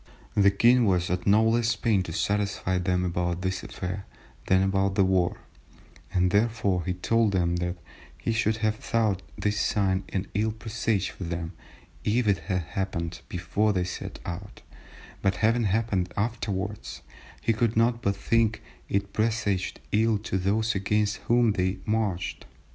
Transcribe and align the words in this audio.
The 0.33 0.49
king 0.49 0.85
was 0.85 1.11
at 1.11 1.27
no 1.27 1.43
less 1.47 1.75
pain 1.75 2.01
to 2.01 2.11
satisfy 2.11 2.79
them 2.79 3.05
about 3.05 3.43
this 3.43 3.61
affair 3.61 4.05
than 4.47 4.63
about 4.63 4.95
the 4.95 5.03
war, 5.03 5.37
and 6.11 6.31
therefore 6.31 6.83
he 6.85 6.95
told 6.95 7.33
them 7.33 7.57
that 7.57 7.77
he 8.17 8.31
should 8.31 8.57
have 8.65 8.77
thought 8.77 9.21
this 9.37 9.59
sign 9.59 10.03
an 10.09 10.25
ill 10.33 10.53
presage 10.53 11.11
for 11.11 11.25
them, 11.25 11.53
if 12.03 12.27
it 12.27 12.39
had 12.39 12.63
happened 12.63 13.21
before 13.29 13.73
they 13.73 13.83
set 13.83 14.17
out, 14.25 14.63
but 15.21 15.35
having 15.45 15.65
happened 15.65 16.11
afterwards 16.17 17.03
he 17.39 17.53
could 17.53 17.77
not 17.77 18.01
but 18.01 18.15
think 18.15 18.63
it 18.89 19.13
presaged 19.13 19.79
ill 19.91 20.17
to 20.17 20.39
those 20.39 20.73
against 20.73 21.17
whom 21.27 21.51
they 21.51 21.77
marched. 21.85 22.45